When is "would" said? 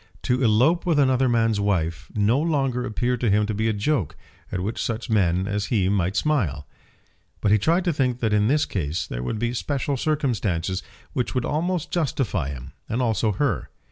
9.21-9.37, 11.35-11.45